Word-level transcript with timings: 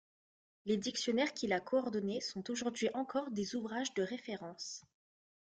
Les 0.65 0.77
dictionnaires 0.77 1.31
qu'il 1.35 1.53
a 1.53 1.59
coordonnés 1.59 2.21
sont 2.21 2.49
aujourd'hui 2.49 2.89
encore 2.95 3.29
des 3.29 3.53
ouvrages 3.55 3.93
de 3.93 4.01
référence. 4.01 4.81